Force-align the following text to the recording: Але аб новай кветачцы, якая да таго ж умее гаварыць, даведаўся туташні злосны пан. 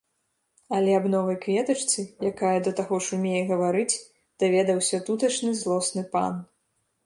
Але 0.77 0.95
аб 0.99 1.03
новай 1.13 1.37
кветачцы, 1.43 2.05
якая 2.31 2.55
да 2.67 2.73
таго 2.81 3.01
ж 3.07 3.19
умее 3.19 3.43
гаварыць, 3.53 4.01
даведаўся 4.45 4.97
туташні 5.11 5.57
злосны 5.63 6.03
пан. 6.17 6.33